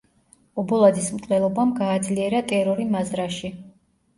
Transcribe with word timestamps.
ობოლაძის 0.61 1.09
მკვლელობამ 1.17 1.73
გააძლიერა 1.81 2.41
ტერორი 2.53 2.89
მაზრაში. 2.97 3.53